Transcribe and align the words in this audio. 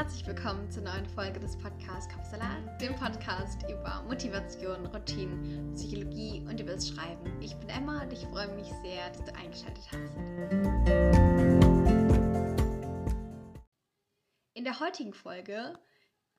herzlich 0.00 0.26
willkommen 0.26 0.70
zur 0.70 0.82
neuen 0.82 1.04
Folge 1.04 1.38
des 1.38 1.58
Podcasts 1.58 2.10
Kopfsalat, 2.10 2.80
dem 2.80 2.96
Podcast 2.96 3.64
über 3.68 4.02
Motivation, 4.08 4.86
Routinen, 4.86 5.74
Psychologie 5.74 6.42
und 6.48 6.58
über 6.58 6.72
das 6.72 6.88
Schreiben. 6.88 7.38
Ich 7.42 7.54
bin 7.56 7.68
Emma 7.68 8.04
und 8.04 8.10
ich 8.10 8.20
freue 8.20 8.48
mich 8.56 8.68
sehr, 8.82 9.10
dass 9.10 9.26
du 9.26 9.34
eingeschaltet 9.34 9.84
hast. 9.92 10.16
In 14.54 14.64
der 14.64 14.80
heutigen 14.80 15.12
Folge 15.12 15.78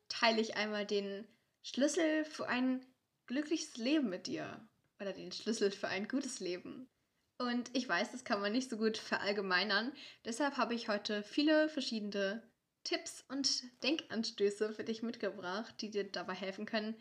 teile 0.09 0.41
ich 0.41 0.57
einmal 0.57 0.87
den 0.87 1.27
Schlüssel 1.61 2.25
für 2.25 2.47
ein 2.47 2.83
glückliches 3.27 3.77
Leben 3.77 4.09
mit 4.09 4.25
dir 4.25 4.67
oder 4.99 5.13
den 5.13 5.31
Schlüssel 5.31 5.69
für 5.69 5.87
ein 5.87 6.07
gutes 6.07 6.39
Leben. 6.39 6.89
Und 7.37 7.69
ich 7.77 7.87
weiß, 7.87 8.11
das 8.11 8.23
kann 8.23 8.41
man 8.41 8.53
nicht 8.53 8.71
so 8.71 8.77
gut 8.77 8.97
verallgemeinern. 8.97 9.91
Deshalb 10.25 10.57
habe 10.57 10.73
ich 10.73 10.89
heute 10.89 11.21
viele 11.21 11.69
verschiedene 11.69 12.41
Tipps 12.83 13.23
und 13.29 13.63
Denkanstöße 13.83 14.73
für 14.73 14.83
dich 14.83 15.03
mitgebracht, 15.03 15.75
die 15.81 15.91
dir 15.91 16.03
dabei 16.03 16.33
helfen 16.33 16.65
können, 16.65 16.95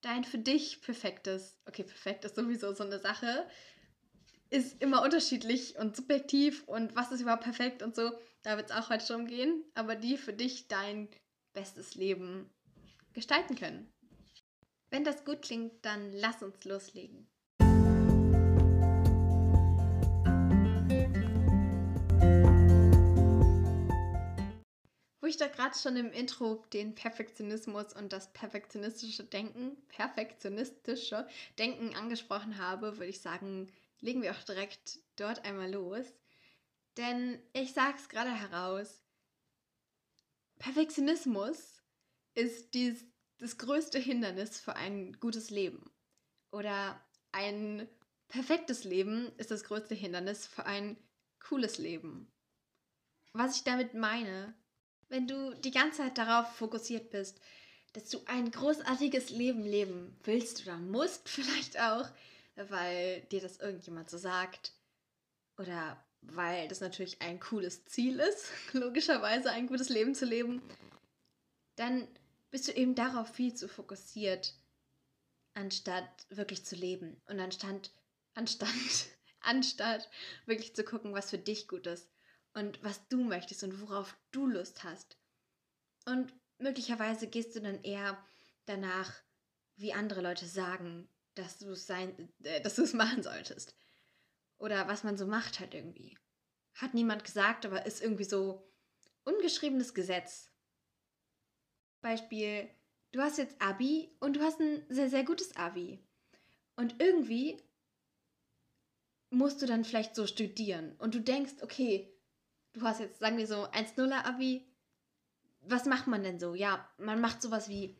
dein 0.00 0.24
für 0.24 0.38
dich 0.38 0.80
perfektes, 0.82 1.58
okay, 1.66 1.84
perfekt 1.84 2.24
ist 2.24 2.36
sowieso 2.36 2.72
so 2.72 2.84
eine 2.84 2.98
Sache, 2.98 3.48
ist 4.50 4.80
immer 4.80 5.02
unterschiedlich 5.02 5.76
und 5.76 5.96
subjektiv 5.96 6.64
und 6.64 6.94
was 6.94 7.10
ist 7.12 7.20
überhaupt 7.20 7.42
perfekt 7.42 7.82
und 7.82 7.96
so, 7.96 8.12
da 8.42 8.56
wird 8.56 8.70
es 8.70 8.76
auch 8.76 8.90
heute 8.90 9.04
schon 9.04 9.26
gehen, 9.26 9.64
aber 9.74 9.96
die 9.96 10.16
für 10.16 10.32
dich 10.32 10.68
dein 10.68 11.08
bestes 11.52 11.94
Leben 11.94 12.50
gestalten 13.12 13.56
können. 13.56 13.92
Wenn 14.90 15.04
das 15.04 15.24
gut 15.24 15.42
klingt, 15.42 15.84
dann 15.84 16.12
lass 16.12 16.42
uns 16.42 16.64
loslegen. 16.64 17.28
Ich 25.36 25.38
da 25.38 25.48
gerade 25.48 25.76
schon 25.78 25.96
im 25.96 26.12
Intro 26.12 26.64
den 26.72 26.94
Perfektionismus 26.94 27.92
und 27.92 28.12
das 28.12 28.32
perfektionistische 28.32 29.24
Denken, 29.24 29.76
perfektionistische 29.88 31.28
Denken 31.58 31.94
angesprochen 31.94 32.58
habe, 32.58 32.96
würde 32.96 33.10
ich 33.10 33.20
sagen, 33.20 33.70
legen 34.00 34.22
wir 34.22 34.32
auch 34.32 34.42
direkt 34.42 34.98
dort 35.16 35.44
einmal 35.44 35.70
los. 35.70 36.06
Denn 36.96 37.40
ich 37.52 37.74
sage 37.74 37.96
es 37.98 38.08
gerade 38.08 38.32
heraus, 38.32 39.02
Perfektionismus 40.58 41.82
ist 42.34 42.72
dies, 42.72 43.04
das 43.38 43.58
größte 43.58 43.98
Hindernis 43.98 44.58
für 44.58 44.74
ein 44.74 45.12
gutes 45.20 45.50
Leben. 45.50 45.90
Oder 46.50 46.98
ein 47.32 47.86
perfektes 48.28 48.84
Leben 48.84 49.30
ist 49.36 49.50
das 49.50 49.64
größte 49.64 49.94
Hindernis 49.94 50.46
für 50.46 50.64
ein 50.64 50.96
cooles 51.40 51.76
Leben. 51.76 52.32
Was 53.34 53.56
ich 53.56 53.64
damit 53.64 53.92
meine, 53.92 54.54
wenn 55.08 55.26
du 55.26 55.54
die 55.54 55.70
ganze 55.70 55.98
Zeit 55.98 56.18
darauf 56.18 56.56
fokussiert 56.56 57.10
bist, 57.10 57.40
dass 57.92 58.08
du 58.10 58.20
ein 58.26 58.50
großartiges 58.50 59.30
Leben 59.30 59.64
leben 59.64 60.18
willst 60.24 60.62
oder 60.66 60.76
musst 60.76 61.28
vielleicht 61.28 61.78
auch, 61.80 62.08
weil 62.56 63.22
dir 63.32 63.40
das 63.40 63.58
irgendjemand 63.58 64.10
so 64.10 64.18
sagt 64.18 64.72
oder 65.58 66.02
weil 66.22 66.68
das 66.68 66.80
natürlich 66.80 67.22
ein 67.22 67.38
cooles 67.38 67.84
Ziel 67.86 68.18
ist, 68.18 68.46
logischerweise 68.72 69.50
ein 69.50 69.66
gutes 69.66 69.88
Leben 69.88 70.14
zu 70.14 70.24
leben, 70.24 70.62
dann 71.76 72.08
bist 72.50 72.68
du 72.68 72.72
eben 72.72 72.94
darauf 72.94 73.28
viel 73.34 73.54
zu 73.54 73.68
fokussiert, 73.68 74.54
anstatt 75.54 76.08
wirklich 76.30 76.64
zu 76.64 76.74
leben 76.74 77.20
und 77.28 77.38
anstatt, 77.38 77.90
anstatt, 78.34 78.68
anstatt 79.40 80.08
wirklich 80.46 80.74
zu 80.74 80.84
gucken, 80.84 81.12
was 81.12 81.30
für 81.30 81.38
dich 81.38 81.68
gut 81.68 81.86
ist 81.86 82.08
und 82.56 82.82
was 82.82 83.06
du 83.08 83.22
möchtest 83.22 83.62
und 83.64 83.82
worauf 83.82 84.16
du 84.30 84.46
Lust 84.46 84.82
hast. 84.82 85.18
Und 86.06 86.32
möglicherweise 86.58 87.28
gehst 87.28 87.54
du 87.54 87.60
dann 87.60 87.82
eher 87.84 88.16
danach, 88.64 89.12
wie 89.76 89.92
andere 89.92 90.22
Leute 90.22 90.46
sagen, 90.46 91.06
dass 91.34 91.58
du 91.58 91.72
es 91.72 91.86
sein, 91.86 92.32
äh, 92.42 92.62
dass 92.62 92.76
du 92.76 92.82
es 92.82 92.94
machen 92.94 93.22
solltest. 93.22 93.76
Oder 94.58 94.88
was 94.88 95.04
man 95.04 95.18
so 95.18 95.26
macht 95.26 95.60
halt 95.60 95.74
irgendwie. 95.74 96.16
Hat 96.74 96.94
niemand 96.94 97.24
gesagt, 97.24 97.66
aber 97.66 97.84
ist 97.84 98.00
irgendwie 98.00 98.24
so 98.24 98.66
ungeschriebenes 99.24 99.92
Gesetz. 99.92 100.50
Beispiel, 102.00 102.70
du 103.12 103.20
hast 103.20 103.36
jetzt 103.36 103.60
Abi 103.60 104.16
und 104.18 104.36
du 104.36 104.40
hast 104.40 104.60
ein 104.60 104.86
sehr, 104.88 105.10
sehr 105.10 105.24
gutes 105.24 105.54
Abi. 105.56 106.02
Und 106.74 107.02
irgendwie 107.02 107.62
musst 109.28 109.60
du 109.60 109.66
dann 109.66 109.84
vielleicht 109.84 110.14
so 110.14 110.26
studieren. 110.26 110.96
Und 110.96 111.14
du 111.14 111.20
denkst, 111.20 111.56
okay, 111.60 112.15
du 112.76 112.82
hast 112.86 113.00
jetzt, 113.00 113.20
sagen 113.20 113.38
wir 113.38 113.46
so, 113.46 113.66
1-0er 113.68 114.24
Abi. 114.24 114.66
Was 115.62 115.86
macht 115.86 116.06
man 116.06 116.22
denn 116.22 116.38
so? 116.38 116.54
Ja, 116.54 116.88
man 116.98 117.20
macht 117.20 117.42
sowas 117.42 117.68
wie 117.68 117.96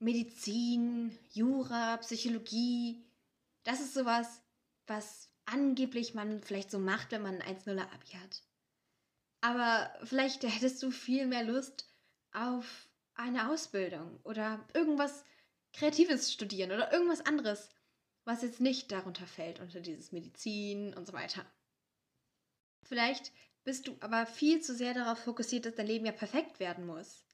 Medizin, 0.00 1.16
Jura, 1.32 1.96
Psychologie. 1.98 3.04
Das 3.62 3.80
ist 3.80 3.94
sowas, 3.94 4.42
was 4.86 5.30
angeblich 5.46 6.14
man 6.14 6.42
vielleicht 6.42 6.70
so 6.70 6.78
macht, 6.78 7.12
wenn 7.12 7.22
man 7.22 7.40
ein 7.40 7.56
1-0er 7.56 7.90
Abi 7.92 8.08
hat. 8.22 8.42
Aber 9.40 9.92
vielleicht 10.04 10.42
hättest 10.42 10.82
du 10.82 10.90
viel 10.90 11.26
mehr 11.26 11.44
Lust 11.44 11.88
auf 12.32 12.88
eine 13.14 13.50
Ausbildung 13.50 14.20
oder 14.22 14.66
irgendwas 14.74 15.24
Kreatives 15.72 16.32
studieren 16.32 16.72
oder 16.72 16.92
irgendwas 16.92 17.24
anderes, 17.24 17.70
was 18.24 18.42
jetzt 18.42 18.60
nicht 18.60 18.90
darunter 18.92 19.26
fällt, 19.26 19.60
unter 19.60 19.80
dieses 19.80 20.12
Medizin 20.12 20.94
und 20.94 21.06
so 21.06 21.12
weiter. 21.12 21.44
Vielleicht 22.82 23.32
bist 23.64 23.86
du 23.86 23.96
aber 24.00 24.26
viel 24.26 24.60
zu 24.60 24.74
sehr 24.74 24.94
darauf 24.94 25.18
fokussiert, 25.18 25.66
dass 25.66 25.74
dein 25.74 25.86
Leben 25.86 26.06
ja 26.06 26.12
perfekt 26.12 26.60
werden 26.60 26.86
muss. 26.86 27.24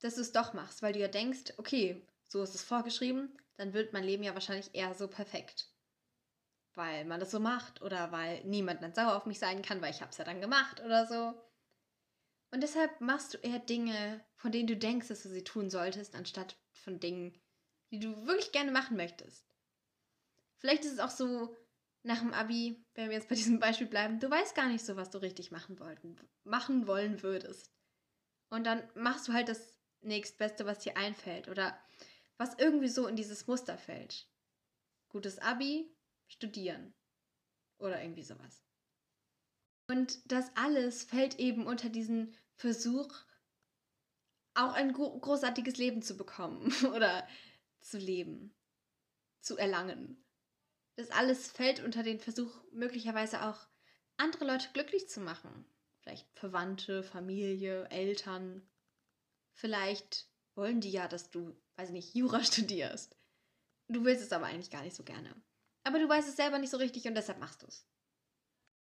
Dass 0.00 0.16
du 0.16 0.20
es 0.20 0.32
doch 0.32 0.52
machst, 0.52 0.82
weil 0.82 0.92
du 0.92 0.98
ja 0.98 1.08
denkst, 1.08 1.54
okay, 1.56 2.06
so 2.28 2.42
ist 2.42 2.54
es 2.54 2.62
vorgeschrieben, 2.62 3.36
dann 3.56 3.72
wird 3.72 3.92
mein 3.92 4.04
Leben 4.04 4.22
ja 4.22 4.34
wahrscheinlich 4.34 4.74
eher 4.74 4.94
so 4.94 5.08
perfekt. 5.08 5.68
Weil 6.74 7.04
man 7.04 7.20
das 7.20 7.30
so 7.30 7.40
macht 7.40 7.80
oder 7.82 8.12
weil 8.12 8.44
niemand 8.44 8.82
dann 8.82 8.94
sauer 8.94 9.16
auf 9.16 9.26
mich 9.26 9.38
sein 9.38 9.62
kann, 9.62 9.80
weil 9.80 9.90
ich 9.92 10.02
es 10.02 10.18
ja 10.18 10.24
dann 10.24 10.40
gemacht 10.40 10.80
oder 10.84 11.06
so. 11.06 11.34
Und 12.50 12.62
deshalb 12.62 13.00
machst 13.00 13.34
du 13.34 13.38
eher 13.38 13.58
Dinge, 13.58 14.24
von 14.36 14.52
denen 14.52 14.66
du 14.66 14.76
denkst, 14.76 15.08
dass 15.08 15.22
du 15.22 15.28
sie 15.28 15.44
tun 15.44 15.70
solltest, 15.70 16.14
anstatt 16.14 16.56
von 16.72 17.00
Dingen, 17.00 17.40
die 17.90 17.98
du 17.98 18.26
wirklich 18.26 18.52
gerne 18.52 18.70
machen 18.70 18.96
möchtest. 18.96 19.46
Vielleicht 20.58 20.84
ist 20.84 20.92
es 20.92 20.98
auch 21.00 21.10
so, 21.10 21.56
nach 22.06 22.20
dem 22.20 22.32
Abi, 22.32 22.84
wenn 22.94 23.08
wir 23.08 23.16
jetzt 23.16 23.28
bei 23.28 23.34
diesem 23.34 23.58
Beispiel 23.58 23.88
bleiben, 23.88 24.20
du 24.20 24.30
weißt 24.30 24.54
gar 24.54 24.68
nicht 24.68 24.84
so, 24.84 24.96
was 24.96 25.10
du 25.10 25.18
richtig 25.18 25.50
machen 25.50 25.78
wollten, 25.80 26.16
machen 26.44 26.86
wollen 26.86 27.22
würdest. 27.22 27.72
Und 28.48 28.64
dann 28.64 28.88
machst 28.94 29.26
du 29.26 29.32
halt 29.32 29.48
das 29.48 29.80
nächstbeste, 30.02 30.66
was 30.66 30.78
dir 30.78 30.96
einfällt 30.96 31.48
oder 31.48 31.78
was 32.38 32.56
irgendwie 32.58 32.88
so 32.88 33.08
in 33.08 33.16
dieses 33.16 33.48
Muster 33.48 33.76
fällt. 33.76 34.30
Gutes 35.08 35.40
Abi, 35.40 35.92
studieren 36.28 36.94
oder 37.78 38.00
irgendwie 38.00 38.22
sowas. 38.22 38.64
Und 39.88 40.30
das 40.30 40.54
alles 40.56 41.04
fällt 41.04 41.40
eben 41.40 41.66
unter 41.66 41.88
diesen 41.88 42.36
Versuch, 42.54 43.12
auch 44.54 44.74
ein 44.74 44.92
großartiges 44.92 45.76
Leben 45.76 46.02
zu 46.02 46.16
bekommen 46.16 46.72
oder 46.94 47.26
zu 47.80 47.98
leben, 47.98 48.54
zu 49.40 49.56
erlangen. 49.56 50.25
Das 50.96 51.10
alles 51.10 51.50
fällt 51.50 51.82
unter 51.82 52.02
den 52.02 52.18
Versuch, 52.18 52.52
möglicherweise 52.72 53.42
auch 53.44 53.66
andere 54.16 54.46
Leute 54.46 54.68
glücklich 54.72 55.08
zu 55.08 55.20
machen. 55.20 55.66
Vielleicht 56.00 56.26
Verwandte, 56.34 57.02
Familie, 57.02 57.88
Eltern. 57.90 58.66
Vielleicht 59.52 60.28
wollen 60.54 60.80
die 60.80 60.90
ja, 60.90 61.08
dass 61.08 61.30
du, 61.30 61.54
weiß 61.76 61.88
ich 61.88 61.94
nicht, 61.94 62.14
Jura 62.14 62.42
studierst. 62.44 63.16
Du 63.88 64.04
willst 64.04 64.24
es 64.24 64.32
aber 64.32 64.46
eigentlich 64.46 64.70
gar 64.70 64.82
nicht 64.82 64.96
so 64.96 65.04
gerne. 65.04 65.34
Aber 65.84 65.98
du 65.98 66.08
weißt 66.08 66.28
es 66.28 66.36
selber 66.36 66.58
nicht 66.58 66.70
so 66.70 66.78
richtig 66.78 67.06
und 67.06 67.14
deshalb 67.14 67.38
machst 67.38 67.62
du 67.62 67.66
es. 67.66 67.86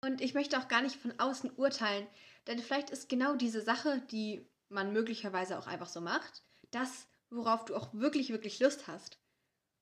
Und 0.01 0.21
ich 0.21 0.35
möchte 0.35 0.59
auch 0.59 0.69
gar 0.69 0.83
nicht 0.83 0.97
von 0.97 1.19
außen 1.19 1.53
urteilen, 1.57 2.07
denn 2.47 2.59
vielleicht 2.61 2.91
ist 2.91 3.09
genau 3.09 3.37
diese 3.37 3.61
Sache, 3.61 4.01
die 4.11 4.49
man 4.69 4.93
möglicherweise 4.93 5.59
auch 5.59 5.67
einfach 5.67 5.89
so 5.89 6.01
macht, 6.01 6.45
das, 6.71 7.09
worauf 7.31 7.65
du 7.65 7.75
auch 7.75 7.93
wirklich, 7.95 8.31
wirklich 8.31 8.61
Lust 8.61 8.87
hast. 8.87 9.19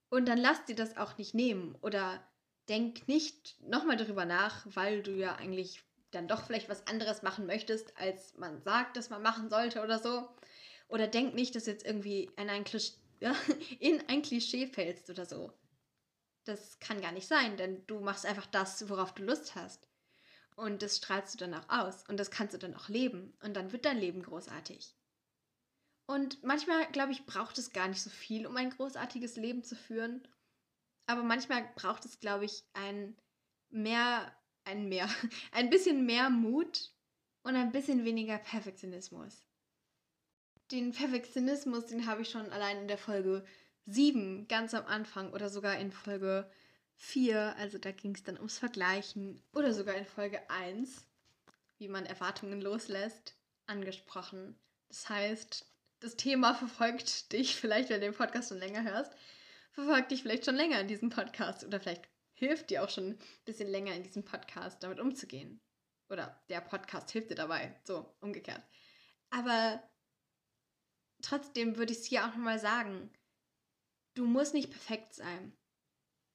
Und 0.09 0.27
dann 0.27 0.39
lass 0.39 0.65
dir 0.65 0.77
das 0.77 0.97
auch 0.97 1.19
nicht 1.19 1.35
nehmen 1.35 1.77
oder 1.83 2.23
denk 2.69 3.09
nicht 3.09 3.57
nochmal 3.61 3.97
darüber 3.97 4.25
nach, 4.25 4.67
weil 4.67 5.03
du 5.03 5.13
ja 5.13 5.37
eigentlich 5.37 5.83
dann 6.11 6.29
doch 6.29 6.45
vielleicht 6.45 6.69
was 6.69 6.87
anderes 6.87 7.23
machen 7.23 7.47
möchtest, 7.47 7.97
als 7.99 8.37
man 8.37 8.63
sagt, 8.63 8.97
dass 8.97 9.11
man 9.11 9.23
machen 9.23 9.51
sollte 9.51 9.83
oder 9.83 9.99
so. 9.99 10.29
Oder 10.89 11.09
denk 11.09 11.35
nicht, 11.35 11.55
dass 11.55 11.65
du 11.65 11.73
jetzt 11.73 11.85
irgendwie 11.85 12.31
in 12.37 12.49
ein, 12.49 12.65
Klisch 12.65 12.93
in 13.81 14.03
ein 14.09 14.23
Klischee 14.23 14.67
fällst 14.67 15.11
oder 15.11 15.27
so. 15.27 15.53
Das 16.45 16.79
kann 16.79 17.01
gar 17.01 17.13
nicht 17.13 17.27
sein, 17.27 17.57
denn 17.57 17.85
du 17.87 18.01
machst 18.01 18.25
einfach 18.25 18.47
das, 18.47 18.89
worauf 18.89 19.15
du 19.15 19.25
Lust 19.25 19.57
hast. 19.57 19.89
Und 20.55 20.83
das 20.83 20.97
strahlst 20.97 21.35
du 21.35 21.39
dann 21.39 21.55
auch 21.55 21.69
aus. 21.69 22.05
Und 22.09 22.19
das 22.19 22.31
kannst 22.31 22.55
du 22.55 22.59
dann 22.59 22.75
auch 22.75 22.89
leben. 22.89 23.37
Und 23.43 23.55
dann 23.55 23.73
wird 23.73 23.85
dein 23.85 23.99
Leben 23.99 24.23
großartig. 24.23 24.96
Und 26.07 26.43
manchmal, 26.45 26.87
glaube 26.93 27.13
ich, 27.13 27.27
braucht 27.27 27.59
es 27.59 27.73
gar 27.73 27.89
nicht 27.89 28.03
so 28.03 28.11
viel, 28.11 28.47
um 28.47 28.57
ein 28.57 28.71
großartiges 28.71 29.37
Leben 29.37 29.65
zu 29.65 29.75
führen. 29.75 30.27
Aber 31.07 31.23
manchmal 31.23 31.69
braucht 31.75 32.05
es, 32.05 32.21
glaube 32.21 32.45
ich, 32.45 32.65
ein 32.75 33.17
mehr, 33.71 34.33
ein 34.65 34.89
mehr, 34.89 35.09
ein 35.53 35.71
bisschen 35.71 36.07
mehr 36.07 36.31
Mut 36.31 36.93
und 37.43 37.57
ein 37.57 37.73
bisschen 37.73 38.05
weniger 38.05 38.39
Perfektionismus. 38.39 39.47
den 40.73 40.93
Perfektionismus, 40.93 41.87
den 41.87 42.07
habe 42.07 42.23
ich 42.23 42.31
schon 42.31 42.51
allein 42.51 42.79
in 42.83 42.89
der 42.89 42.99
Folge 42.99 43.45
7 43.87 44.49
ganz 44.49 44.75
am 44.75 44.87
Anfang 44.87 45.33
oder 45.33 45.49
sogar 45.49 45.79
in 45.79 45.93
Folge 45.93 46.51
4, 46.97 47.57
also 47.57 47.79
da 47.79 47.93
ging 47.93 48.15
es 48.15 48.25
dann 48.25 48.37
ums 48.37 48.59
Vergleichen 48.59 49.43
oder 49.53 49.73
sogar 49.73 49.95
in 49.95 50.07
Folge 50.07 50.49
1, 50.51 51.07
wie 51.79 51.89
man 51.89 52.07
Erwartungen 52.07 52.61
loslässt, 52.61 53.37
angesprochen. 53.67 54.59
Das 54.89 55.09
heißt, 55.09 55.67
das 56.07 56.17
Thema 56.17 56.55
verfolgt 56.55 57.33
dich 57.33 57.57
vielleicht, 57.57 57.91
wenn 57.91 58.01
du 58.01 58.07
den 58.07 58.15
Podcast 58.15 58.51
schon 58.51 58.59
länger 58.59 58.85
hörst, 58.85 59.13
verfolgt 59.73 60.13
dich 60.13 60.23
vielleicht 60.23 60.45
schon 60.45 60.55
länger 60.55 60.81
in 60.81 60.89
diesem 60.89 61.11
Podcast 61.11 61.65
oder 61.65 61.81
vielleicht 61.81 62.09
hilft 62.35 62.71
dir 62.71 62.85
auch 62.85 62.91
schon 62.91 63.11
ein 63.11 63.19
bisschen 63.45 63.69
länger 63.69 63.93
in 63.95 64.05
diesem 64.05 64.25
Podcast 64.25 64.83
damit 64.83 65.01
umzugehen. 65.01 65.61
Oder 66.09 66.41
der 66.49 66.61
Podcast 66.61 67.11
hilft 67.11 67.31
dir 67.31 67.35
dabei, 67.35 67.75
so 67.85 68.15
umgekehrt. 68.21 68.63
Aber 69.31 69.83
trotzdem 71.23 71.77
würde 71.77 71.93
ich 71.93 71.99
es 71.99 72.05
hier 72.05 72.25
auch 72.25 72.29
nochmal 72.29 72.61
sagen, 72.61 73.11
du 74.15 74.27
musst 74.27 74.55
nicht 74.55 74.71
perfekt 74.71 75.13
sein. 75.13 75.57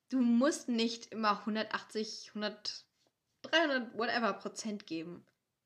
Du 0.10 0.20
musst 0.20 0.68
nicht 0.68 1.14
immer 1.14 1.40
180, 1.40 2.32
100, 2.36 2.86
300, 3.44 3.98
whatever 3.98 4.34
Prozent 4.34 4.86
geben. 4.86 5.26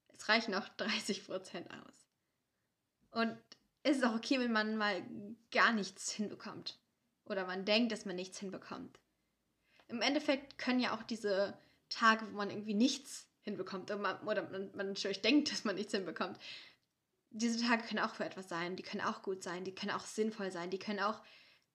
Es 0.10 0.30
reichen 0.30 0.54
auch 0.54 0.70
30 0.70 1.26
Prozent 1.26 1.72
aus. 1.72 2.08
Und 3.10 3.40
es 3.86 3.98
ist 3.98 4.04
auch 4.04 4.16
okay, 4.16 4.40
wenn 4.40 4.52
man 4.52 4.78
mal 4.78 5.04
gar 5.52 5.72
nichts 5.72 6.12
hinbekommt. 6.12 6.80
Oder 7.26 7.46
man 7.46 7.66
denkt, 7.66 7.92
dass 7.92 8.06
man 8.06 8.16
nichts 8.16 8.40
hinbekommt. 8.40 9.00
Im 9.88 10.02
Endeffekt 10.02 10.58
können 10.58 10.80
ja 10.80 10.96
auch 10.96 11.04
diese 11.04 11.56
Tage, 11.90 12.26
wo 12.32 12.36
man 12.36 12.50
irgendwie 12.50 12.74
nichts 12.74 13.28
hinbekommt 13.42 13.92
oder 13.92 14.00
man, 14.00 14.20
oder 14.22 14.50
man 14.50 14.88
natürlich 14.88 15.22
denkt, 15.22 15.52
dass 15.52 15.66
man 15.66 15.76
nichts 15.76 15.94
hinbekommt, 15.94 16.40
diese 17.30 17.64
Tage 17.64 17.84
können 17.84 18.04
auch 18.04 18.16
für 18.16 18.26
etwas 18.26 18.50
sein, 18.50 18.76
die 18.76 18.82
können 18.82 19.04
auch 19.04 19.22
gut 19.22 19.44
sein, 19.44 19.64
die 19.66 19.76
können 19.76 19.92
auch 19.92 20.06
sinnvoll 20.06 20.52
sein, 20.52 20.72
die 20.72 20.80
können 20.80 21.02
auch 21.02 21.22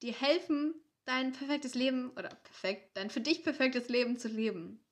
dir 0.03 0.13
helfen, 0.13 0.75
dein 1.05 1.33
perfektes 1.33 1.75
Leben 1.75 2.11
oder 2.13 2.31
perfekt, 2.31 2.97
dein 2.97 3.11
für 3.11 3.21
dich 3.21 3.45
perfektes 3.45 3.89
Leben 3.89 4.19
zu 4.19 4.27
leben. 4.27 4.85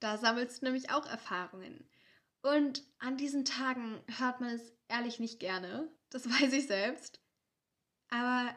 Da 0.00 0.16
sammelst 0.16 0.62
du 0.62 0.66
nämlich 0.66 0.90
auch 0.90 1.04
Erfahrungen. 1.06 1.86
Und 2.40 2.82
an 2.98 3.18
diesen 3.18 3.44
Tagen 3.44 4.00
hört 4.18 4.40
man 4.40 4.50
es 4.50 4.72
ehrlich 4.88 5.20
nicht 5.20 5.38
gerne, 5.40 5.90
das 6.10 6.26
weiß 6.28 6.52
ich 6.52 6.66
selbst. 6.66 7.20
Aber 8.10 8.56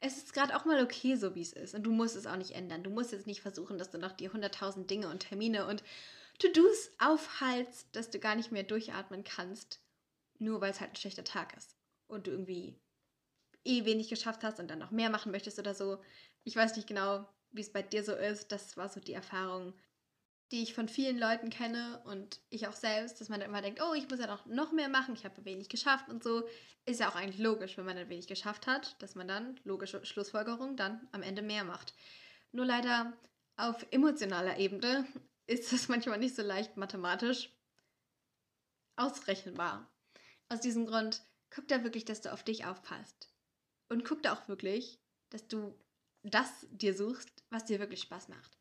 es 0.00 0.18
ist 0.18 0.34
gerade 0.34 0.54
auch 0.54 0.64
mal 0.64 0.82
okay, 0.82 1.16
so 1.16 1.34
wie 1.34 1.42
es 1.42 1.52
ist. 1.52 1.74
Und 1.74 1.82
du 1.84 1.92
musst 1.92 2.16
es 2.16 2.26
auch 2.26 2.36
nicht 2.36 2.52
ändern. 2.52 2.84
Du 2.84 2.90
musst 2.90 3.12
jetzt 3.12 3.26
nicht 3.26 3.40
versuchen, 3.40 3.78
dass 3.78 3.90
du 3.90 3.98
noch 3.98 4.12
die 4.12 4.30
100.000 4.30 4.86
Dinge 4.86 5.08
und 5.08 5.20
Termine 5.20 5.66
und 5.66 5.82
To-Dos 6.38 6.90
aufhalst, 6.98 7.88
dass 7.92 8.10
du 8.10 8.18
gar 8.18 8.34
nicht 8.34 8.52
mehr 8.52 8.64
durchatmen 8.64 9.24
kannst, 9.24 9.80
nur 10.38 10.60
weil 10.60 10.70
es 10.70 10.80
halt 10.80 10.92
ein 10.92 10.96
schlechter 10.96 11.24
Tag 11.24 11.56
ist. 11.56 11.76
Und 12.06 12.26
du 12.26 12.32
irgendwie 12.32 12.78
eh 13.64 13.84
wenig 13.84 14.08
geschafft 14.08 14.44
hast 14.44 14.60
und 14.60 14.68
dann 14.68 14.78
noch 14.78 14.90
mehr 14.90 15.10
machen 15.10 15.32
möchtest 15.32 15.58
oder 15.58 15.74
so. 15.74 16.02
Ich 16.44 16.54
weiß 16.54 16.76
nicht 16.76 16.86
genau, 16.86 17.26
wie 17.52 17.62
es 17.62 17.72
bei 17.72 17.82
dir 17.82 18.04
so 18.04 18.14
ist. 18.14 18.52
Das 18.52 18.76
war 18.76 18.88
so 18.88 19.00
die 19.00 19.14
Erfahrung, 19.14 19.72
die 20.54 20.62
ich 20.62 20.72
von 20.72 20.88
vielen 20.88 21.18
Leuten 21.18 21.50
kenne 21.50 22.00
und 22.04 22.40
ich 22.48 22.68
auch 22.68 22.74
selbst, 22.74 23.20
dass 23.20 23.28
man 23.28 23.40
dann 23.40 23.48
immer 23.48 23.60
denkt, 23.60 23.82
oh, 23.82 23.92
ich 23.92 24.08
muss 24.08 24.20
ja 24.20 24.28
noch, 24.28 24.46
noch 24.46 24.70
mehr 24.70 24.88
machen, 24.88 25.16
ich 25.16 25.24
habe 25.24 25.44
wenig 25.44 25.68
geschafft 25.68 26.08
und 26.08 26.22
so. 26.22 26.48
Ist 26.86 27.00
ja 27.00 27.08
auch 27.08 27.16
eigentlich 27.16 27.40
logisch, 27.40 27.76
wenn 27.76 27.84
man 27.84 27.96
dann 27.96 28.08
wenig 28.08 28.28
geschafft 28.28 28.68
hat, 28.68 28.94
dass 29.02 29.16
man 29.16 29.26
dann, 29.26 29.58
logische 29.64 30.06
Schlussfolgerung, 30.06 30.76
dann 30.76 31.08
am 31.10 31.22
Ende 31.22 31.42
mehr 31.42 31.64
macht. 31.64 31.92
Nur 32.52 32.66
leider 32.66 33.12
auf 33.56 33.84
emotionaler 33.90 34.56
Ebene 34.58 35.04
ist 35.48 35.72
das 35.72 35.88
manchmal 35.88 36.20
nicht 36.20 36.36
so 36.36 36.42
leicht 36.42 36.76
mathematisch 36.76 37.50
ausrechenbar. 38.94 39.90
Aus 40.50 40.60
diesem 40.60 40.86
Grund, 40.86 41.20
guck 41.50 41.66
da 41.66 41.82
wirklich, 41.82 42.04
dass 42.04 42.20
du 42.20 42.32
auf 42.32 42.44
dich 42.44 42.64
aufpasst. 42.64 43.28
Und 43.88 44.04
guck 44.04 44.22
da 44.22 44.32
auch 44.32 44.46
wirklich, 44.46 45.00
dass 45.30 45.48
du 45.48 45.76
das 46.22 46.68
dir 46.70 46.94
suchst, 46.94 47.42
was 47.50 47.64
dir 47.64 47.80
wirklich 47.80 48.02
Spaß 48.02 48.28
macht. 48.28 48.56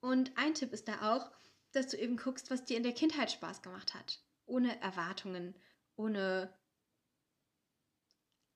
Und 0.00 0.36
ein 0.36 0.54
Tipp 0.54 0.72
ist 0.72 0.88
da 0.88 1.14
auch, 1.14 1.30
dass 1.72 1.88
du 1.88 1.96
eben 1.96 2.16
guckst, 2.16 2.50
was 2.50 2.64
dir 2.64 2.76
in 2.76 2.82
der 2.82 2.94
Kindheit 2.94 3.30
Spaß 3.30 3.62
gemacht 3.62 3.94
hat. 3.94 4.20
Ohne 4.46 4.80
Erwartungen, 4.80 5.54
ohne 5.96 6.56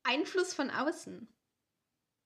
Einfluss 0.02 0.54
von 0.54 0.70
außen. 0.70 1.28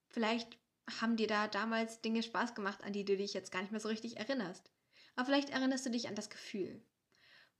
Vielleicht 0.09 0.57
haben 0.99 1.17
dir 1.17 1.27
da 1.27 1.47
damals 1.47 2.01
Dinge 2.01 2.23
Spaß 2.23 2.55
gemacht, 2.55 2.83
an 2.83 2.93
die 2.93 3.05
du 3.05 3.17
dich 3.17 3.33
jetzt 3.33 3.51
gar 3.51 3.61
nicht 3.61 3.71
mehr 3.71 3.81
so 3.81 3.89
richtig 3.89 4.17
erinnerst. 4.17 4.71
Aber 5.15 5.25
vielleicht 5.25 5.49
erinnerst 5.49 5.85
du 5.85 5.89
dich 5.89 6.07
an 6.07 6.15
das 6.15 6.29
Gefühl. 6.29 6.81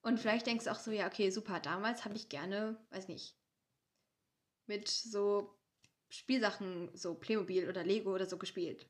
Und 0.01 0.19
vielleicht 0.19 0.45
denkst 0.45 0.65
du 0.65 0.71
auch 0.71 0.79
so, 0.79 0.91
ja, 0.91 1.07
okay, 1.07 1.29
super, 1.31 1.59
damals 1.59 2.05
habe 2.05 2.15
ich 2.15 2.29
gerne, 2.29 2.79
weiß 2.91 3.07
nicht, 3.07 3.35
mit 4.67 4.87
so 4.87 5.57
Spielsachen, 6.09 6.89
so 6.95 7.15
Playmobil 7.15 7.67
oder 7.67 7.83
Lego 7.83 8.13
oder 8.13 8.25
so 8.25 8.37
gespielt. 8.37 8.87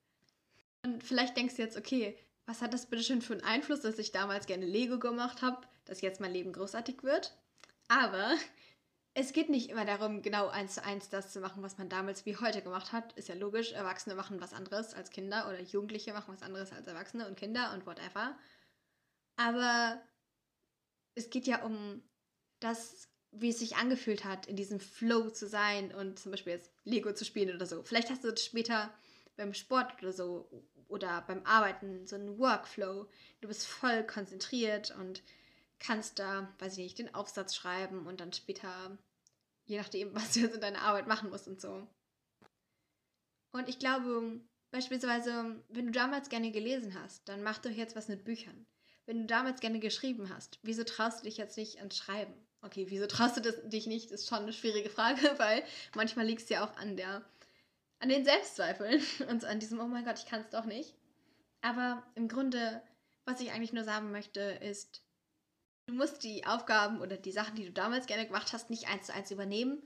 Und 0.84 1.04
vielleicht 1.04 1.36
denkst 1.36 1.56
du 1.56 1.62
jetzt, 1.64 1.78
okay, 1.78 2.18
was 2.48 2.62
hat 2.62 2.74
das 2.74 2.88
bitte 2.88 3.04
schön 3.04 3.22
für 3.22 3.34
einen 3.34 3.44
Einfluss, 3.44 3.82
dass 3.82 4.00
ich 4.00 4.14
damals 4.14 4.48
gerne 4.48 4.66
Lego 4.66 4.98
gemacht 4.98 5.42
habe, 5.42 5.68
dass 5.86 6.02
jetzt 6.02 6.22
mein 6.22 6.34
Leben 6.34 6.54
großartig 6.54 7.04
wird? 7.04 7.38
Aber 7.90 8.36
es 9.14 9.34
geht 9.34 9.50
nicht 9.50 9.70
immer 9.70 9.84
darum, 9.84 10.22
genau 10.22 10.48
eins 10.48 10.76
zu 10.76 10.84
eins 10.84 11.10
das 11.10 11.34
zu 11.34 11.42
machen, 11.42 11.62
was 11.62 11.78
man 11.78 11.90
damals 11.90 12.26
wie 12.26 12.38
heute 12.38 12.62
gemacht 12.62 12.94
hat. 12.94 13.14
Ist 13.14 13.28
ja 13.28 13.36
logisch, 13.36 13.74
Erwachsene 13.74 14.16
machen 14.16 14.40
was 14.40 14.54
anderes 14.54 14.94
als 14.94 15.10
Kinder 15.10 15.48
oder 15.50 15.60
Jugendliche 15.62 16.14
machen 16.14 16.34
was 16.34 16.42
anderes 16.42 16.72
als 16.72 16.88
Erwachsene 16.88 17.28
und 17.28 17.38
Kinder 17.38 17.74
und 17.74 17.86
whatever. 17.86 18.38
Aber 19.36 20.02
es 21.16 21.30
geht 21.30 21.48
ja 21.48 21.64
um 21.64 22.02
das, 22.62 23.10
wie 23.32 23.50
es 23.50 23.60
sich 23.60 23.76
angefühlt 23.76 24.24
hat, 24.24 24.46
in 24.46 24.56
diesem 24.56 24.80
Flow 24.80 25.30
zu 25.32 25.48
sein 25.48 25.94
und 25.94 26.18
zum 26.18 26.32
Beispiel 26.32 26.54
jetzt 26.54 26.72
Lego 26.86 27.14
zu 27.14 27.26
spielen 27.26 27.54
oder 27.54 27.66
so. 27.66 27.84
Vielleicht 27.84 28.10
hast 28.10 28.24
du 28.24 28.36
später 28.38 28.94
beim 29.38 29.54
Sport 29.54 29.94
oder 30.02 30.12
so 30.12 30.50
oder 30.90 31.22
beim 31.22 31.46
Arbeiten 31.46 32.06
so 32.06 32.16
einen 32.16 32.38
Workflow. 32.38 33.08
Du 33.42 33.48
bist 33.48 33.66
voll 33.66 34.04
konzentriert 34.06 34.96
und 35.00 35.24
kannst 35.80 36.20
da, 36.20 36.54
weiß 36.60 36.74
ich 36.74 36.84
nicht, 36.84 37.00
den 37.00 37.14
Aufsatz 37.14 37.56
schreiben 37.56 38.08
und 38.08 38.20
dann 38.20 38.34
später, 38.34 38.98
je 39.66 39.78
nachdem, 39.78 40.14
was 40.16 40.34
du 40.34 40.42
jetzt 40.42 40.56
in 40.56 40.62
deiner 40.62 40.82
Arbeit 40.82 41.08
machen 41.08 41.30
musst 41.30 41.48
und 41.48 41.62
so. 41.62 41.88
Und 43.52 43.70
ich 43.70 43.80
glaube, 43.80 44.42
beispielsweise, 44.72 45.64
wenn 45.70 45.88
du 45.88 45.92
damals 45.92 46.30
gerne 46.30 46.52
gelesen 46.52 46.94
hast, 47.02 47.28
dann 47.30 47.44
mach 47.44 47.60
doch 47.60 47.72
jetzt 47.72 47.96
was 47.96 48.08
mit 48.08 48.26
Büchern. 48.26 48.66
Wenn 49.06 49.22
du 49.22 49.26
damals 49.26 49.62
gerne 49.62 49.80
geschrieben 49.80 50.30
hast, 50.30 50.60
wieso 50.64 50.84
traust 50.84 51.22
du 51.22 51.24
dich 51.24 51.38
jetzt 51.38 51.58
nicht 51.58 51.78
ans 51.78 51.96
Schreiben? 51.96 52.34
Okay, 52.62 52.88
wieso 52.90 53.08
traust 53.08 53.38
du 53.38 53.42
das, 53.42 53.56
dich 53.64 53.88
nicht, 53.88 54.12
ist 54.12 54.28
schon 54.28 54.40
eine 54.40 54.52
schwierige 54.52 54.90
Frage, 54.90 55.22
weil 55.38 55.64
manchmal 55.96 56.26
liegt 56.26 56.42
es 56.42 56.50
ja 56.50 56.66
auch 56.66 56.76
an 56.78 56.98
der 56.98 57.24
an 58.00 58.10
den 58.10 58.26
Selbstzweifeln 58.26 59.02
und 59.30 59.46
an 59.46 59.60
diesem, 59.60 59.80
oh 59.80 59.88
mein 59.88 60.06
Gott, 60.06 60.20
ich 60.20 60.26
kann 60.26 60.42
es 60.42 60.50
doch 60.50 60.66
nicht. 60.66 60.96
Aber 61.62 62.04
im 62.16 62.28
Grunde, 62.28 62.82
was 63.26 63.42
ich 63.42 63.52
eigentlich 63.52 63.74
nur 63.74 63.84
sagen 63.84 64.12
möchte, 64.12 64.40
ist, 64.42 65.02
du 65.88 65.94
musst 65.94 66.24
die 66.24 66.46
Aufgaben 66.46 67.02
oder 67.02 67.18
die 67.18 67.32
Sachen, 67.32 67.56
die 67.56 67.66
du 67.66 67.72
damals 67.72 68.06
gerne 68.06 68.26
gemacht 68.26 68.54
hast, 68.54 68.70
nicht 68.70 68.88
eins 68.88 69.08
zu 69.08 69.14
eins 69.14 69.32
übernehmen, 69.32 69.82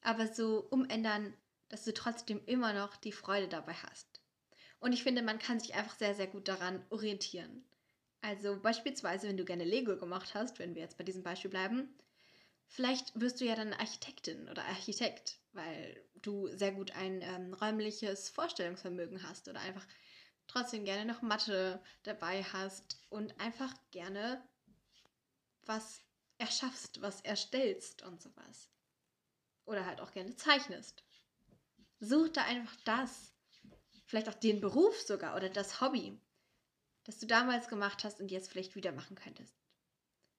aber 0.00 0.26
so 0.28 0.66
umändern, 0.70 1.34
dass 1.68 1.84
du 1.84 1.92
trotzdem 1.92 2.40
immer 2.46 2.72
noch 2.72 2.96
die 2.96 3.12
Freude 3.12 3.48
dabei 3.48 3.74
hast. 3.74 4.20
Und 4.80 4.92
ich 4.92 5.02
finde, 5.02 5.22
man 5.22 5.38
kann 5.38 5.60
sich 5.60 5.74
einfach 5.74 5.96
sehr, 5.98 6.14
sehr 6.14 6.26
gut 6.26 6.48
daran 6.48 6.84
orientieren. 6.88 7.64
Also 8.22 8.58
beispielsweise, 8.60 9.28
wenn 9.28 9.36
du 9.36 9.44
gerne 9.44 9.64
Lego 9.64 9.96
gemacht 9.96 10.34
hast, 10.34 10.58
wenn 10.58 10.74
wir 10.74 10.82
jetzt 10.82 10.96
bei 10.96 11.04
diesem 11.04 11.22
Beispiel 11.22 11.50
bleiben, 11.50 11.94
vielleicht 12.66 13.18
wirst 13.20 13.40
du 13.40 13.44
ja 13.44 13.54
dann 13.54 13.74
Architektin 13.74 14.48
oder 14.48 14.64
Architekt 14.64 15.40
weil 15.52 16.02
du 16.22 16.48
sehr 16.56 16.72
gut 16.72 16.92
ein 16.92 17.22
ähm, 17.22 17.54
räumliches 17.54 18.28
Vorstellungsvermögen 18.28 19.22
hast 19.28 19.48
oder 19.48 19.60
einfach 19.60 19.86
trotzdem 20.46 20.84
gerne 20.84 21.04
noch 21.04 21.22
Mathe 21.22 21.82
dabei 22.02 22.42
hast 22.42 23.00
und 23.08 23.38
einfach 23.40 23.72
gerne 23.90 24.42
was 25.64 26.02
erschaffst, 26.38 27.00
was 27.00 27.20
erstellst 27.20 28.02
und 28.02 28.20
sowas. 28.20 28.68
Oder 29.64 29.86
halt 29.86 30.00
auch 30.00 30.12
gerne 30.12 30.34
zeichnest. 30.36 31.04
Such 32.00 32.28
da 32.30 32.44
einfach 32.44 32.74
das. 32.84 33.32
Vielleicht 34.06 34.28
auch 34.28 34.34
den 34.34 34.60
Beruf 34.60 34.98
sogar 35.00 35.36
oder 35.36 35.48
das 35.48 35.80
Hobby, 35.80 36.18
das 37.04 37.18
du 37.18 37.26
damals 37.26 37.68
gemacht 37.68 38.02
hast 38.02 38.20
und 38.20 38.30
jetzt 38.30 38.50
vielleicht 38.50 38.74
wieder 38.74 38.90
machen 38.90 39.14
könntest. 39.14 39.54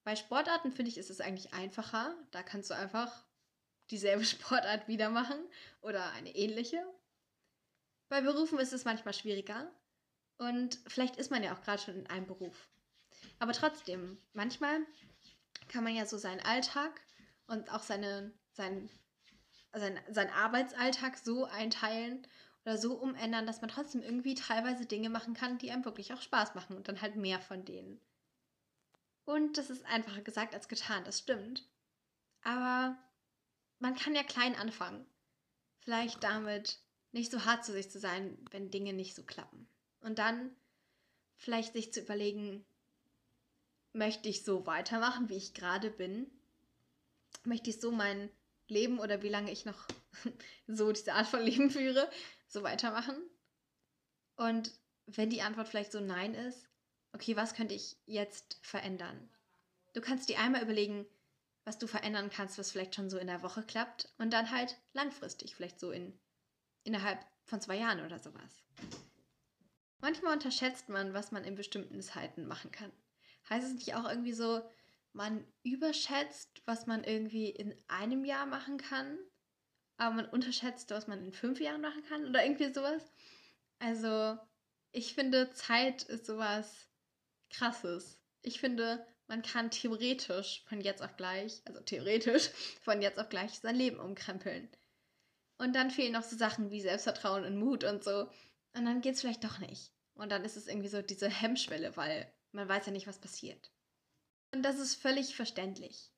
Bei 0.04 0.16
Sportarten 0.16 0.72
finde 0.72 0.90
ich, 0.90 0.98
ist 0.98 1.10
es 1.10 1.22
eigentlich 1.22 1.54
einfacher. 1.54 2.16
Da 2.32 2.44
kannst 2.44 2.70
du 2.70 2.76
einfach 2.76 3.24
dieselbe 3.92 4.26
Sportart 4.26 4.88
wieder 4.88 5.10
machen 5.10 5.40
oder 5.82 6.12
eine 6.14 6.36
ähnliche. 6.36 6.84
Bei 8.10 8.22
Berufen 8.22 8.60
ist 8.60 8.74
es 8.74 8.86
manchmal 8.86 9.14
schwieriger 9.14 9.72
und 10.38 10.80
vielleicht 10.88 11.18
ist 11.18 11.32
man 11.32 11.44
ja 11.44 11.54
auch 11.54 11.62
gerade 11.62 11.82
schon 11.82 11.96
in 11.96 12.08
einem 12.08 12.26
Beruf. 12.26 12.70
Aber 13.40 13.54
trotzdem, 13.54 14.18
manchmal 14.34 14.80
kann 15.68 15.84
man 15.84 15.96
ja 15.96 16.06
so 16.06 16.18
seinen 16.18 16.42
Alltag 16.42 17.00
und 17.48 17.72
auch 17.72 17.84
seine, 17.84 18.34
sein, 18.54 18.90
sein, 19.74 20.00
seinen 20.10 20.32
Arbeitsalltag 20.32 21.18
so 21.18 21.46
einteilen 21.46 22.28
oder 22.66 22.78
so 22.78 22.94
umändern, 22.96 23.48
dass 23.48 23.62
man 23.62 23.70
trotzdem 23.70 24.02
irgendwie 24.02 24.36
teilweise 24.36 24.86
Dinge 24.86 25.10
machen 25.10 25.34
kann, 25.34 25.58
die 25.58 25.72
einem 25.72 25.86
wirklich 25.86 26.14
auch 26.14 26.22
Spaß 26.22 26.56
machen 26.56 26.76
und 26.76 26.88
dann 26.88 27.02
halt 27.02 27.16
mehr 27.16 27.40
von 27.40 27.66
denen. 27.66 28.00
Und 29.26 29.58
das 29.58 29.70
ist 29.70 29.86
einfacher 29.86 30.22
gesagt 30.22 30.54
als 30.54 30.68
getan, 30.68 31.04
das 31.06 31.20
stimmt. 31.20 31.68
Aber 32.44 32.98
man 33.82 33.96
kann 33.96 34.16
ja 34.16 34.24
klein 34.24 34.56
anfangen. 34.56 35.06
Vielleicht 35.80 36.24
damit 36.24 36.80
nicht 37.12 37.32
so 37.32 37.44
hart 37.46 37.66
zu 37.66 37.74
sich 37.74 37.90
zu 37.90 38.00
sein, 38.00 38.38
wenn 38.52 38.72
Dinge 38.72 38.94
nicht 38.94 39.16
so 39.16 39.24
klappen. 39.24 39.68
Und 40.02 40.20
dann 40.20 40.56
vielleicht 41.36 41.74
sich 41.74 41.92
zu 41.92 42.02
überlegen, 42.02 42.64
möchte 43.92 44.30
ich 44.30 44.44
so 44.44 44.66
weitermachen, 44.66 45.30
wie 45.30 45.36
ich 45.36 45.54
gerade 45.54 45.90
bin? 45.90 46.30
Möchte 47.44 47.72
ich 47.72 47.82
so 47.82 47.92
mein 47.92 48.30
Leben 48.68 49.00
oder 49.00 49.24
wie 49.24 49.30
lange 49.30 49.52
ich 49.52 49.66
noch 49.66 49.88
so 50.68 50.92
diese 50.92 51.14
Art 51.14 51.28
von 51.28 51.42
Leben 51.42 51.72
führe, 51.72 52.10
so 52.48 52.62
weitermachen? 52.64 53.18
Und 54.36 54.72
wenn 55.08 55.32
die 55.32 55.42
Antwort 55.42 55.68
vielleicht 55.68 55.92
so 55.92 56.00
nein 56.00 56.36
ist, 56.36 56.68
okay, 57.14 57.36
was 57.36 57.56
könnte 57.56 57.74
ich 57.74 57.98
jetzt 58.06 58.60
verändern? 58.62 59.30
Du 59.94 60.02
kannst 60.02 60.30
dir 60.30 60.40
einmal 60.40 60.62
überlegen, 60.62 61.06
was 61.64 61.78
du 61.78 61.88
verändern 61.88 62.30
kannst, 62.30 62.58
was 62.58 62.72
vielleicht 62.72 62.96
schon 62.96 63.10
so 63.10 63.18
in 63.18 63.28
der 63.28 63.44
Woche 63.44 63.64
klappt 63.64 64.14
und 64.18 64.32
dann 64.32 64.52
halt 64.52 64.78
langfristig, 64.94 65.56
vielleicht 65.56 65.80
so 65.80 65.92
in 65.92 66.20
innerhalb 66.84 67.20
von 67.46 67.62
zwei 67.62 67.78
Jahren 67.78 68.04
oder 68.06 68.20
sowas. 68.20 68.64
Manchmal 70.00 70.34
unterschätzt 70.34 70.90
man, 70.90 71.14
was 71.14 71.32
man 71.32 71.44
in 71.44 71.56
bestimmten 71.56 72.02
Zeiten 72.02 72.48
machen 72.48 72.72
kann. 72.72 72.92
Heißt 73.50 73.68
es 73.68 73.74
nicht 73.76 73.94
auch 73.96 74.10
irgendwie 74.10 74.34
so, 74.34 74.62
man 75.14 75.46
überschätzt, 75.64 76.62
was 76.66 76.88
man 76.88 77.04
irgendwie 77.04 77.50
in 77.50 77.76
einem 77.88 78.26
Jahr 78.26 78.46
machen 78.46 78.78
kann, 78.78 79.20
aber 79.98 80.16
man 80.16 80.30
unterschätzt, 80.30 80.90
was 80.90 81.08
man 81.08 81.24
in 81.24 81.34
fünf 81.34 81.60
Jahren 81.60 81.82
machen 81.82 82.04
kann 82.04 82.26
oder 82.28 82.44
irgendwie 82.44 82.74
sowas? 82.74 83.12
Also, 83.80 84.40
ich 84.92 85.14
finde, 85.14 85.52
Zeit 85.52 86.04
ist 86.04 86.26
sowas 86.26 86.88
Krasses. 87.50 88.20
Ich 88.42 88.60
finde, 88.60 89.06
man 89.32 89.44
kann 89.44 89.72
theoretisch 89.72 90.62
von 90.68 90.82
jetzt 90.82 91.02
auf 91.02 91.16
gleich, 91.16 91.62
also 91.64 91.80
theoretisch 91.80 92.50
von 92.82 93.02
jetzt 93.02 93.18
auf 93.18 93.30
gleich 93.30 93.54
sein 93.54 93.78
Leben 93.78 93.98
umkrempeln. 93.98 94.70
Und 95.58 95.74
dann 95.74 95.90
fehlen 95.90 96.12
noch 96.12 96.24
so 96.24 96.36
Sachen 96.36 96.70
wie 96.70 96.82
Selbstvertrauen 96.82 97.46
und 97.46 97.58
Mut 97.58 97.86
und 97.86 98.04
so. 98.04 98.30
Und 98.74 98.86
dann 98.86 99.00
geht 99.00 99.16
es 99.16 99.22
vielleicht 99.22 99.46
doch 99.46 99.60
nicht. 99.60 99.94
Und 100.16 100.34
dann 100.34 100.44
ist 100.44 100.58
es 100.58 100.68
irgendwie 100.68 100.90
so 100.90 101.02
diese 101.02 101.30
Hemmschwelle, 101.30 101.96
weil 101.96 102.30
man 102.52 102.68
weiß 102.68 102.88
ja 102.88 102.92
nicht, 102.92 103.08
was 103.08 103.22
passiert. 103.22 103.72
Und 104.54 104.64
das 104.64 104.80
ist 104.80 104.96
völlig 104.96 105.34
verständlich. 105.34 106.12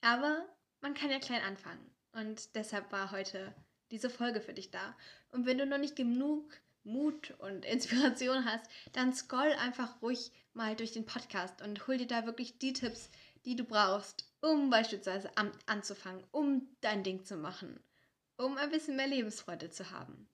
Aber 0.00 0.48
man 0.80 0.94
kann 0.94 1.10
ja 1.10 1.18
klein 1.18 1.42
anfangen. 1.42 1.94
Und 2.12 2.54
deshalb 2.54 2.90
war 2.92 3.10
heute 3.10 3.54
diese 3.90 4.08
Folge 4.08 4.40
für 4.40 4.54
dich 4.54 4.70
da. 4.70 4.96
Und 5.32 5.44
wenn 5.44 5.58
du 5.58 5.66
noch 5.66 5.76
nicht 5.76 5.96
genug 5.96 6.50
Mut 6.82 7.32
und 7.40 7.66
Inspiration 7.66 8.46
hast, 8.46 8.64
dann 8.92 9.12
scroll 9.12 9.52
einfach 9.58 10.00
ruhig 10.00 10.32
mal 10.54 10.76
durch 10.76 10.92
den 10.92 11.06
Podcast 11.06 11.62
und 11.62 11.86
hol 11.86 11.96
dir 11.96 12.06
da 12.06 12.26
wirklich 12.26 12.58
die 12.58 12.72
Tipps, 12.72 13.10
die 13.44 13.56
du 13.56 13.64
brauchst, 13.64 14.26
um 14.40 14.70
beispielsweise 14.70 15.36
an 15.36 15.52
anzufangen, 15.66 16.24
um 16.30 16.68
dein 16.80 17.02
Ding 17.02 17.24
zu 17.24 17.36
machen, 17.36 17.80
um 18.36 18.56
ein 18.56 18.70
bisschen 18.70 18.96
mehr 18.96 19.06
Lebensfreude 19.06 19.70
zu 19.70 19.90
haben. 19.90 20.28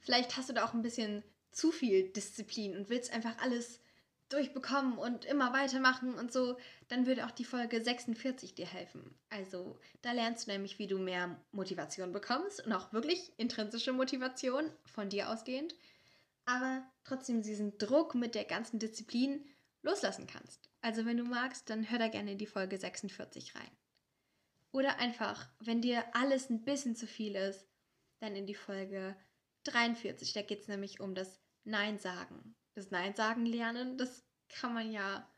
Vielleicht 0.00 0.36
hast 0.36 0.48
du 0.48 0.52
da 0.52 0.64
auch 0.64 0.74
ein 0.74 0.82
bisschen 0.82 1.22
zu 1.50 1.72
viel 1.72 2.12
Disziplin 2.12 2.76
und 2.76 2.88
willst 2.88 3.12
einfach 3.12 3.36
alles 3.38 3.80
durchbekommen 4.28 4.98
und 4.98 5.24
immer 5.24 5.52
weitermachen 5.52 6.14
und 6.14 6.32
so, 6.32 6.58
dann 6.88 7.06
würde 7.06 7.26
auch 7.26 7.30
die 7.30 7.44
Folge 7.44 7.82
46 7.82 8.54
dir 8.54 8.66
helfen. 8.66 9.14
Also 9.30 9.78
da 10.02 10.12
lernst 10.12 10.46
du 10.46 10.52
nämlich, 10.52 10.78
wie 10.78 10.88
du 10.88 10.98
mehr 10.98 11.40
Motivation 11.52 12.12
bekommst 12.12 12.64
und 12.64 12.72
auch 12.72 12.92
wirklich 12.92 13.32
intrinsische 13.36 13.92
Motivation 13.92 14.70
von 14.84 15.08
dir 15.08 15.30
ausgehend, 15.30 15.74
aber 16.46 16.90
trotzdem 17.04 17.42
diesen 17.42 17.76
Druck 17.78 18.14
mit 18.14 18.34
der 18.34 18.44
ganzen 18.44 18.78
Disziplin 18.78 19.44
loslassen 19.82 20.26
kannst. 20.26 20.70
Also 20.80 21.04
wenn 21.04 21.16
du 21.16 21.24
magst, 21.24 21.68
dann 21.68 21.90
hör 21.90 21.98
da 21.98 22.08
gerne 22.08 22.32
in 22.32 22.38
die 22.38 22.46
Folge 22.46 22.78
46 22.78 23.54
rein. 23.54 23.70
Oder 24.72 24.98
einfach, 24.98 25.48
wenn 25.60 25.82
dir 25.82 26.04
alles 26.14 26.50
ein 26.50 26.64
bisschen 26.64 26.96
zu 26.96 27.06
viel 27.06 27.36
ist, 27.36 27.68
dann 28.20 28.34
in 28.34 28.46
die 28.46 28.54
Folge 28.54 29.16
43. 29.64 30.32
Da 30.32 30.42
geht 30.42 30.62
es 30.62 30.68
nämlich 30.68 31.00
um 31.00 31.14
das 31.14 31.40
Nein 31.64 31.98
sagen 31.98 32.56
das 32.76 32.90
Nein 32.90 33.14
sagen 33.16 33.46
lernen, 33.46 33.98
das 33.98 34.24
kann 34.48 34.74
man 34.74 34.92
ja 34.92 35.28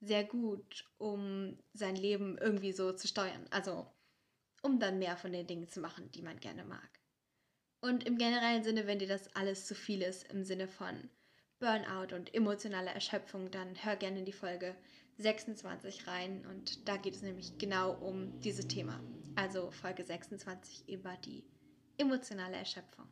sehr 0.00 0.24
gut, 0.24 0.90
um 0.98 1.58
sein 1.72 1.96
Leben 1.96 2.36
irgendwie 2.38 2.72
so 2.72 2.92
zu 2.92 3.06
steuern. 3.06 3.46
Also, 3.50 3.86
um 4.62 4.78
dann 4.78 4.98
mehr 4.98 5.16
von 5.16 5.32
den 5.32 5.46
Dingen 5.46 5.68
zu 5.68 5.80
machen, 5.80 6.10
die 6.10 6.22
man 6.22 6.40
gerne 6.40 6.64
mag. 6.64 6.99
Und 7.80 8.04
im 8.04 8.18
generellen 8.18 8.62
Sinne, 8.62 8.86
wenn 8.86 8.98
dir 8.98 9.08
das 9.08 9.34
alles 9.34 9.66
zu 9.66 9.74
viel 9.74 10.02
ist, 10.02 10.30
im 10.30 10.44
Sinne 10.44 10.68
von 10.68 11.08
Burnout 11.58 12.14
und 12.14 12.34
emotionaler 12.34 12.92
Erschöpfung, 12.92 13.50
dann 13.50 13.74
hör 13.84 13.96
gerne 13.96 14.18
in 14.18 14.24
die 14.24 14.32
Folge 14.32 14.74
26 15.18 16.06
rein. 16.06 16.46
Und 16.46 16.88
da 16.88 16.96
geht 16.96 17.14
es 17.14 17.22
nämlich 17.22 17.58
genau 17.58 17.92
um 17.92 18.38
dieses 18.40 18.66
Thema. 18.68 19.00
Also 19.36 19.70
Folge 19.70 20.04
26 20.04 20.88
über 20.88 21.16
die 21.24 21.44
emotionale 21.96 22.56
Erschöpfung. 22.56 23.06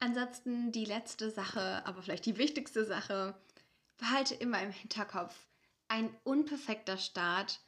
Ansonsten 0.00 0.70
die 0.70 0.84
letzte 0.84 1.30
Sache, 1.30 1.84
aber 1.84 2.02
vielleicht 2.02 2.26
die 2.26 2.38
wichtigste 2.38 2.84
Sache, 2.84 3.34
behalte 3.96 4.34
immer 4.34 4.62
im 4.62 4.70
Hinterkopf, 4.70 5.34
ein 5.88 6.14
unperfekter 6.22 6.98
Start 6.98 7.60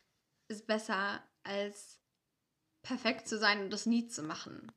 ist 0.46 0.66
besser 0.66 1.22
als 1.42 1.98
perfekt 2.82 3.28
zu 3.28 3.38
sein 3.38 3.60
und 3.62 3.72
das 3.72 3.86
nie 3.86 4.06
zu 4.06 4.22
machen. 4.22 4.70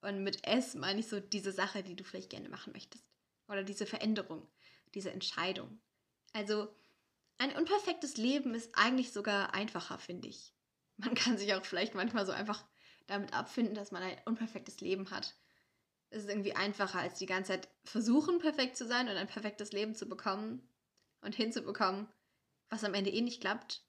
Und 0.00 0.22
mit 0.22 0.46
S 0.46 0.74
meine 0.74 1.00
ich 1.00 1.08
so 1.08 1.20
diese 1.20 1.52
Sache, 1.52 1.82
die 1.82 1.96
du 1.96 2.04
vielleicht 2.04 2.30
gerne 2.30 2.48
machen 2.48 2.72
möchtest. 2.72 3.04
Oder 3.48 3.64
diese 3.64 3.86
Veränderung, 3.86 4.48
diese 4.94 5.10
Entscheidung. 5.10 5.80
Also 6.32 6.68
ein 7.38 7.56
unperfektes 7.56 8.16
Leben 8.16 8.54
ist 8.54 8.70
eigentlich 8.74 9.12
sogar 9.12 9.54
einfacher, 9.54 9.98
finde 9.98 10.28
ich. 10.28 10.52
Man 10.96 11.14
kann 11.14 11.38
sich 11.38 11.54
auch 11.54 11.64
vielleicht 11.64 11.94
manchmal 11.94 12.26
so 12.26 12.32
einfach 12.32 12.64
damit 13.06 13.32
abfinden, 13.32 13.74
dass 13.74 13.92
man 13.92 14.02
ein 14.02 14.20
unperfektes 14.26 14.80
Leben 14.80 15.10
hat 15.10 15.34
ist 16.10 16.24
es 16.24 16.28
irgendwie 16.28 16.54
einfacher, 16.54 17.00
als 17.00 17.18
die 17.18 17.26
ganze 17.26 17.52
Zeit 17.52 17.68
versuchen, 17.84 18.38
perfekt 18.38 18.76
zu 18.76 18.86
sein 18.86 19.08
und 19.08 19.16
ein 19.16 19.26
perfektes 19.26 19.72
Leben 19.72 19.94
zu 19.94 20.08
bekommen 20.08 20.66
und 21.20 21.34
hinzubekommen, 21.34 22.08
was 22.70 22.84
am 22.84 22.94
Ende 22.94 23.10
eh 23.10 23.20
nicht 23.20 23.40
klappt 23.40 23.84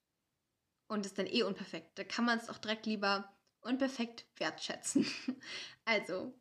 und 0.87 1.05
ist 1.05 1.17
dann 1.17 1.27
eh 1.27 1.43
unperfekt. 1.43 1.97
Da 1.97 2.03
kann 2.03 2.25
man 2.25 2.37
es 2.37 2.49
auch 2.49 2.57
direkt 2.57 2.85
lieber 2.85 3.33
unperfekt 3.61 4.25
wertschätzen. 4.37 5.05
also, 5.85 6.33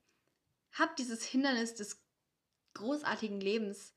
hab 0.72 0.96
dieses 0.96 1.24
Hindernis 1.24 1.74
des 1.74 2.02
großartigen 2.74 3.40
Lebens 3.40 3.94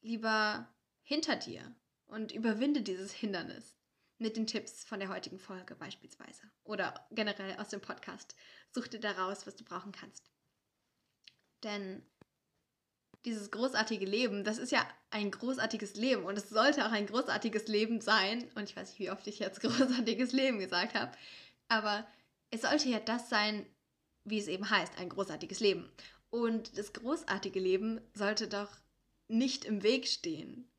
lieber 0.00 0.68
hinter 1.02 1.36
dir 1.36 1.74
und 2.06 2.32
überwinde 2.32 2.82
dieses 2.82 3.12
Hindernis 3.12 3.76
mit 4.18 4.36
den 4.36 4.46
Tipps 4.46 4.84
von 4.84 5.00
der 5.00 5.08
heutigen 5.08 5.38
Folge 5.38 5.74
beispielsweise 5.74 6.50
oder 6.64 7.06
generell 7.10 7.56
aus 7.58 7.68
dem 7.68 7.80
Podcast. 7.80 8.34
Such 8.70 8.88
dir 8.88 9.00
daraus, 9.00 9.46
was 9.46 9.56
du 9.56 9.64
brauchen 9.64 9.92
kannst. 9.92 10.30
Denn 11.62 12.04
dieses 13.24 13.50
großartige 13.50 14.06
Leben, 14.06 14.44
das 14.44 14.58
ist 14.58 14.72
ja 14.72 14.86
ein 15.10 15.30
großartiges 15.30 15.94
Leben 15.94 16.24
und 16.24 16.38
es 16.38 16.48
sollte 16.48 16.86
auch 16.86 16.92
ein 16.92 17.06
großartiges 17.06 17.66
Leben 17.68 18.00
sein. 18.00 18.50
Und 18.54 18.64
ich 18.64 18.76
weiß 18.76 18.90
nicht, 18.90 18.98
wie 18.98 19.10
oft 19.10 19.26
ich 19.26 19.38
jetzt 19.38 19.60
großartiges 19.60 20.32
Leben 20.32 20.58
gesagt 20.58 20.94
habe, 20.94 21.12
aber 21.68 22.06
es 22.50 22.62
sollte 22.62 22.88
ja 22.88 23.00
das 23.00 23.28
sein, 23.28 23.66
wie 24.24 24.38
es 24.38 24.48
eben 24.48 24.68
heißt, 24.68 24.98
ein 24.98 25.08
großartiges 25.08 25.60
Leben. 25.60 25.90
Und 26.30 26.76
das 26.78 26.92
großartige 26.92 27.58
Leben 27.58 28.00
sollte 28.14 28.48
doch 28.48 28.70
nicht 29.28 29.64
im 29.64 29.82
Weg 29.82 30.06
stehen. 30.06 30.70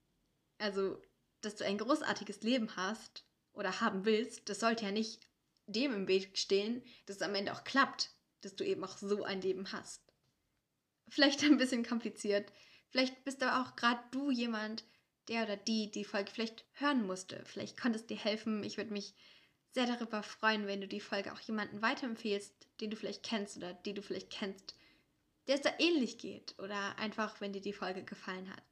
Also, 0.58 1.02
dass 1.42 1.56
du 1.56 1.66
ein 1.66 1.78
großartiges 1.78 2.42
Leben 2.42 2.76
hast 2.76 3.26
oder 3.54 3.82
haben 3.82 4.06
willst, 4.06 4.48
das 4.50 4.60
sollte 4.60 4.86
ja 4.86 4.92
nicht 4.92 5.28
dem 5.66 5.94
im 5.94 6.08
Weg 6.08 6.38
stehen, 6.38 6.84
dass 7.06 7.18
es 7.18 7.22
am 7.22 7.36
Ende 7.36 7.54
auch 7.54 7.64
klappt, 7.64 8.12
dass 8.42 8.56
du 8.56 8.64
eben 8.64 8.84
auch 8.84 8.98
so 8.98 9.24
ein 9.24 9.42
Leben 9.42 9.72
hast 9.72 10.12
vielleicht 11.12 11.44
ein 11.44 11.58
bisschen 11.58 11.86
kompliziert. 11.86 12.52
Vielleicht 12.90 13.24
bist 13.24 13.44
aber 13.44 13.62
auch 13.62 13.76
gerade 13.76 14.02
du 14.12 14.32
jemand, 14.32 14.84
der 15.28 15.44
oder 15.44 15.58
die 15.58 15.92
die 15.92 16.06
Folge 16.06 16.32
vielleicht 16.32 16.66
hören 16.74 17.06
musste. 17.06 17.44
Vielleicht 17.46 17.80
konntest 17.80 18.10
dir 18.10 18.18
helfen. 18.18 18.64
Ich 18.64 18.78
würde 18.78 18.92
mich 18.92 19.14
sehr 19.74 19.86
darüber 19.86 20.24
freuen, 20.24 20.68
wenn 20.68 20.82
du 20.82 20.88
die 20.88 21.00
Folge 21.00 21.32
auch 21.34 21.40
jemanden 21.40 21.82
weiterempfehlst, 21.82 22.68
den 22.82 22.90
du 22.90 22.98
vielleicht 22.98 23.24
kennst 23.24 23.58
oder 23.58 23.74
die 23.74 23.94
du 23.94 24.02
vielleicht 24.02 24.30
kennst, 24.30 24.76
der 25.48 25.56
es 25.56 25.62
da 25.62 25.72
ähnlich 25.80 26.18
geht 26.18 26.56
oder 26.60 26.98
einfach, 26.98 27.42
wenn 27.42 27.54
dir 27.54 27.62
die 27.62 27.74
Folge 27.74 28.04
gefallen 28.04 28.50
hat. 28.50 28.64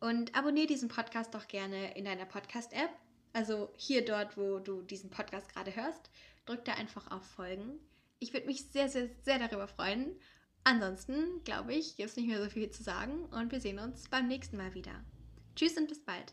Und 0.00 0.34
abonniere 0.34 0.66
diesen 0.66 0.88
Podcast 0.88 1.34
doch 1.34 1.46
gerne 1.46 1.96
in 1.96 2.04
deiner 2.04 2.26
Podcast-App. 2.26 2.90
Also 3.32 3.72
hier 3.76 4.04
dort, 4.04 4.36
wo 4.36 4.58
du 4.58 4.82
diesen 4.82 5.10
Podcast 5.10 5.48
gerade 5.48 5.74
hörst, 5.74 6.10
drück 6.44 6.64
da 6.64 6.74
einfach 6.74 7.10
auf 7.10 7.24
Folgen. 7.24 7.78
Ich 8.18 8.32
würde 8.32 8.46
mich 8.46 8.68
sehr, 8.70 8.88
sehr, 8.88 9.08
sehr 9.22 9.38
darüber 9.38 9.68
freuen. 9.68 10.16
Ansonsten, 10.64 11.42
glaube 11.44 11.74
ich, 11.74 11.96
gibt 11.96 12.10
es 12.10 12.16
nicht 12.16 12.28
mehr 12.28 12.42
so 12.42 12.48
viel 12.48 12.70
zu 12.70 12.82
sagen 12.82 13.24
und 13.26 13.50
wir 13.50 13.60
sehen 13.60 13.78
uns 13.78 14.08
beim 14.08 14.28
nächsten 14.28 14.56
Mal 14.56 14.74
wieder. 14.74 15.04
Tschüss 15.56 15.76
und 15.76 15.88
bis 15.88 16.04
bald. 16.04 16.32